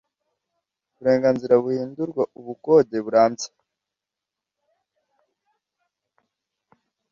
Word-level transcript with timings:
burenganzira 0.97 1.53
buhindurwa 1.63 2.23
ubukode 2.39 2.97
burambye 3.05 3.49